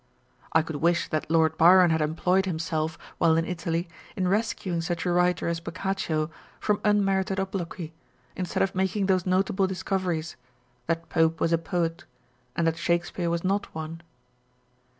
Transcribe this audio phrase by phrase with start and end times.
[0.51, 5.05] I could wish that Lord Byron had employed himself while in Italy in rescuing such
[5.05, 7.93] a writer as Boccaccio from un merited obloquy,
[8.35, 10.37] instead of making those notable dis coveriesâ€"
[10.87, 12.03] that Pope was a poet,1
[12.55, 14.01] and that Shakespeare was not one